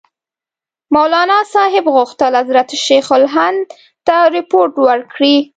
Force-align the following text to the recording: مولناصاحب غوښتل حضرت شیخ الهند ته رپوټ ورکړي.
مولناصاحب 0.93 1.85
غوښتل 1.95 2.33
حضرت 2.41 2.69
شیخ 2.85 3.07
الهند 3.17 3.65
ته 4.07 4.15
رپوټ 4.35 4.71
ورکړي. 4.87 5.35